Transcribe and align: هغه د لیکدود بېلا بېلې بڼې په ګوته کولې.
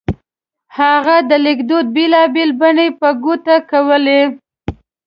هغه 0.77 1.15
د 1.29 1.31
لیکدود 1.45 1.85
بېلا 1.95 2.23
بېلې 2.33 2.53
بڼې 2.59 2.87
په 2.99 3.09
ګوته 3.23 3.55
کولې. 3.69 4.21